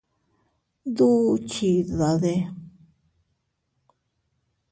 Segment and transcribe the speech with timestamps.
[0.95, 2.33] ¿Duʼu chidade?